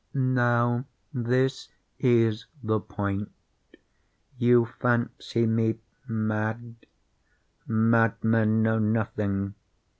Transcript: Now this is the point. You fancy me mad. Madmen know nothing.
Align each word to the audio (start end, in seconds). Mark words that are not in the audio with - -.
Now 0.15 0.85
this 1.13 1.69
is 1.99 2.47
the 2.63 2.79
point. 2.79 3.31
You 4.39 4.65
fancy 4.65 5.45
me 5.45 5.77
mad. 6.07 6.75
Madmen 7.67 8.63
know 8.63 8.79
nothing. 8.79 9.53